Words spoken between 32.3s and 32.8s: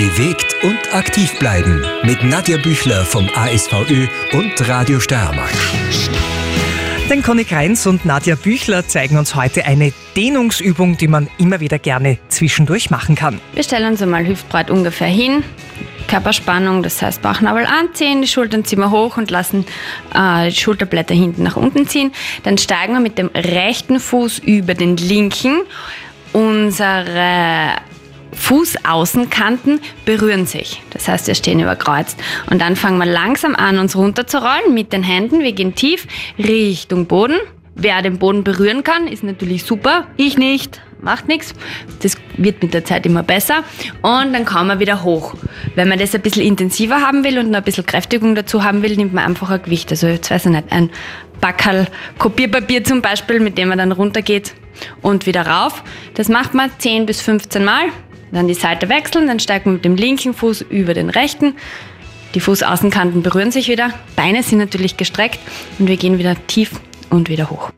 Und dann